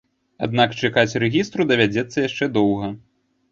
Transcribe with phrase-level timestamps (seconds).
[0.45, 2.93] Аднак чакаць рэгістру давядзецца яшчэ доўга.